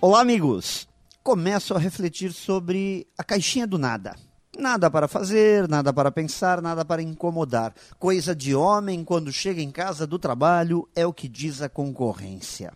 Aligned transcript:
Olá, 0.00 0.20
amigos! 0.20 0.86
Começo 1.24 1.74
a 1.74 1.78
refletir 1.78 2.32
sobre 2.32 3.04
a 3.18 3.24
caixinha 3.24 3.66
do 3.66 3.76
nada. 3.76 4.14
Nada 4.56 4.88
para 4.88 5.08
fazer, 5.08 5.68
nada 5.68 5.92
para 5.92 6.12
pensar, 6.12 6.62
nada 6.62 6.84
para 6.84 7.02
incomodar. 7.02 7.74
Coisa 7.98 8.32
de 8.32 8.54
homem 8.54 9.02
quando 9.02 9.32
chega 9.32 9.60
em 9.60 9.72
casa 9.72 10.06
do 10.06 10.16
trabalho 10.16 10.88
é 10.94 11.04
o 11.04 11.12
que 11.12 11.26
diz 11.26 11.62
a 11.62 11.68
concorrência. 11.68 12.72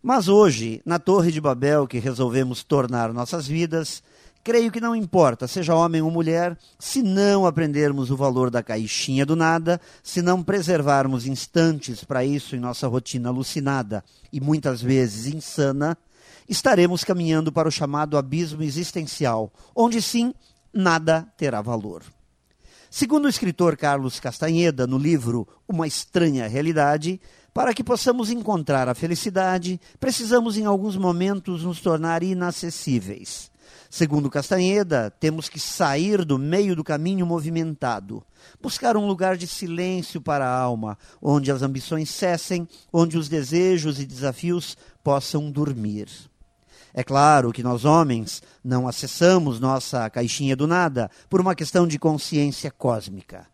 Mas 0.00 0.28
hoje, 0.28 0.80
na 0.86 1.00
Torre 1.00 1.32
de 1.32 1.40
Babel 1.40 1.88
que 1.88 1.98
resolvemos 1.98 2.62
tornar 2.62 3.12
nossas 3.12 3.48
vidas, 3.48 4.00
creio 4.44 4.70
que 4.70 4.80
não 4.80 4.94
importa, 4.94 5.48
seja 5.48 5.74
homem 5.74 6.02
ou 6.02 6.10
mulher, 6.10 6.56
se 6.78 7.02
não 7.02 7.46
aprendermos 7.46 8.12
o 8.12 8.16
valor 8.16 8.48
da 8.48 8.62
caixinha 8.62 9.26
do 9.26 9.34
nada, 9.34 9.80
se 10.04 10.22
não 10.22 10.44
preservarmos 10.44 11.26
instantes 11.26 12.04
para 12.04 12.24
isso 12.24 12.54
em 12.54 12.60
nossa 12.60 12.86
rotina 12.86 13.28
alucinada 13.28 14.04
e 14.32 14.40
muitas 14.40 14.80
vezes 14.80 15.26
insana, 15.26 15.98
estaremos 16.48 17.04
caminhando 17.04 17.52
para 17.52 17.68
o 17.68 17.72
chamado 17.72 18.16
abismo 18.16 18.62
existencial, 18.62 19.52
onde 19.74 20.00
sim 20.00 20.32
nada 20.72 21.26
terá 21.36 21.60
valor. 21.60 22.02
Segundo 22.90 23.26
o 23.26 23.28
escritor 23.28 23.76
Carlos 23.76 24.18
Castanheda, 24.18 24.86
no 24.86 24.96
livro 24.96 25.46
Uma 25.68 25.86
Estranha 25.86 26.48
Realidade, 26.48 27.20
para 27.52 27.74
que 27.74 27.84
possamos 27.84 28.30
encontrar 28.30 28.88
a 28.88 28.94
felicidade, 28.94 29.78
precisamos 30.00 30.56
em 30.56 30.64
alguns 30.64 30.96
momentos 30.96 31.64
nos 31.64 31.80
tornar 31.80 32.22
inacessíveis. 32.22 33.50
Segundo 33.90 34.30
Castanheda, 34.30 35.10
temos 35.10 35.48
que 35.48 35.58
sair 35.58 36.24
do 36.24 36.38
meio 36.38 36.76
do 36.76 36.84
caminho 36.84 37.26
movimentado, 37.26 38.22
buscar 38.60 38.96
um 38.96 39.06
lugar 39.06 39.36
de 39.36 39.46
silêncio 39.46 40.20
para 40.20 40.46
a 40.46 40.58
alma, 40.58 40.96
onde 41.20 41.50
as 41.50 41.62
ambições 41.62 42.10
cessem, 42.10 42.68
onde 42.92 43.18
os 43.18 43.28
desejos 43.28 43.98
e 43.98 44.06
desafios 44.06 44.76
possam 45.02 45.50
dormir. 45.50 46.08
É 46.94 47.04
claro 47.04 47.52
que 47.52 47.62
nós 47.62 47.84
homens 47.84 48.42
não 48.64 48.88
acessamos 48.88 49.60
nossa 49.60 50.08
caixinha 50.10 50.56
do 50.56 50.66
nada 50.66 51.10
por 51.28 51.40
uma 51.40 51.54
questão 51.54 51.86
de 51.86 51.98
consciência 51.98 52.70
cósmica. 52.70 53.46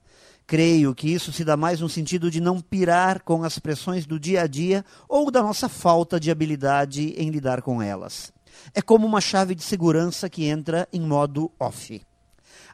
Creio 0.46 0.94
que 0.94 1.08
isso 1.08 1.32
se 1.32 1.42
dá 1.42 1.56
mais 1.56 1.80
no 1.80 1.88
sentido 1.88 2.30
de 2.30 2.40
não 2.40 2.60
pirar 2.60 3.22
com 3.22 3.42
as 3.44 3.58
pressões 3.58 4.05
do 4.06 4.20
dia 4.20 4.42
a 4.42 4.46
dia 4.46 4.84
ou 5.08 5.30
da 5.30 5.42
nossa 5.42 5.68
falta 5.68 6.20
de 6.20 6.30
habilidade 6.30 7.14
em 7.16 7.30
lidar 7.30 7.62
com 7.62 7.80
elas. 7.80 8.32
É 8.74 8.82
como 8.82 9.06
uma 9.06 9.20
chave 9.20 9.55
de 9.55 9.62
segurança 9.62 10.28
que 10.28 10.44
entra 10.44 10.86
em 10.92 11.00
modo 11.00 11.50
off. 11.58 12.00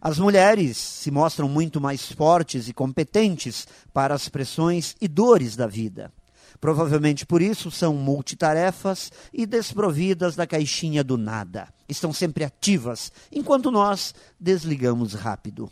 As 0.00 0.18
mulheres 0.18 0.76
se 0.76 1.10
mostram 1.10 1.48
muito 1.48 1.80
mais 1.80 2.10
fortes 2.10 2.68
e 2.68 2.72
competentes 2.72 3.68
para 3.92 4.14
as 4.14 4.28
pressões 4.28 4.96
e 5.00 5.06
dores 5.06 5.56
da 5.56 5.66
vida. 5.66 6.10
Provavelmente 6.60 7.24
por 7.24 7.40
isso 7.40 7.70
são 7.70 7.94
multitarefas 7.94 9.10
e 9.32 9.46
desprovidas 9.46 10.36
da 10.36 10.46
caixinha 10.46 11.02
do 11.02 11.16
nada. 11.16 11.72
Estão 11.88 12.12
sempre 12.12 12.44
ativas, 12.44 13.10
enquanto 13.32 13.70
nós 13.70 14.14
desligamos 14.38 15.14
rápido. 15.14 15.70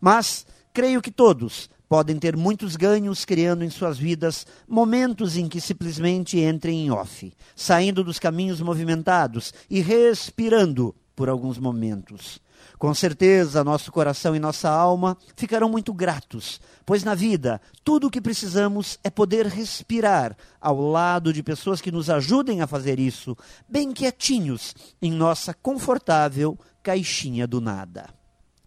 Mas 0.00 0.46
creio 0.74 1.00
que 1.00 1.10
todos 1.10 1.70
podem 1.88 2.18
ter 2.18 2.36
muitos 2.36 2.76
ganhos 2.76 3.24
criando 3.24 3.64
em 3.64 3.70
suas 3.70 3.98
vidas 3.98 4.46
momentos 4.68 5.36
em 5.36 5.48
que 5.48 5.60
simplesmente 5.60 6.38
entrem 6.38 6.86
em 6.86 6.90
off, 6.90 7.32
saindo 7.56 8.04
dos 8.04 8.18
caminhos 8.18 8.60
movimentados 8.60 9.52
e 9.68 9.80
respirando 9.80 10.94
por 11.20 11.28
alguns 11.28 11.58
momentos. 11.58 12.40
Com 12.78 12.94
certeza, 12.94 13.62
nosso 13.62 13.92
coração 13.92 14.34
e 14.34 14.38
nossa 14.38 14.70
alma 14.70 15.18
ficarão 15.36 15.68
muito 15.68 15.92
gratos, 15.92 16.58
pois 16.86 17.04
na 17.04 17.14
vida 17.14 17.60
tudo 17.84 18.06
o 18.06 18.10
que 18.10 18.22
precisamos 18.22 18.98
é 19.04 19.10
poder 19.10 19.44
respirar 19.44 20.34
ao 20.58 20.80
lado 20.80 21.30
de 21.30 21.42
pessoas 21.42 21.78
que 21.78 21.92
nos 21.92 22.08
ajudem 22.08 22.62
a 22.62 22.66
fazer 22.66 22.98
isso, 22.98 23.36
bem 23.68 23.92
quietinhos, 23.92 24.74
em 25.02 25.12
nossa 25.12 25.52
confortável 25.52 26.58
caixinha 26.82 27.46
do 27.46 27.60
nada. 27.60 28.08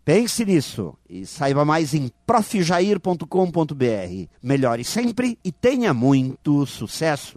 Pense 0.06 0.46
nisso 0.46 0.96
e 1.10 1.26
saiba 1.26 1.66
mais 1.66 1.96
em 1.96 2.12
profjair.com.br. 2.24 3.26
Melhore 4.44 4.84
sempre 4.84 5.40
e 5.44 5.52
tenha 5.52 5.92
muito 5.92 6.68
sucesso! 6.68 7.32